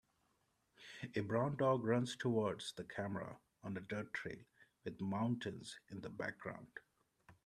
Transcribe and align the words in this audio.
A 1.15 1.19
brown 1.19 1.57
dog 1.57 1.83
runs 1.83 2.15
towards 2.15 2.73
the 2.73 2.83
camera 2.85 3.37
on 3.63 3.77
a 3.77 3.81
dirt 3.81 4.11
trail 4.15 4.39
with 4.83 4.99
mountains 4.99 5.77
in 5.91 6.01
the 6.01 6.09
background. 6.09 6.79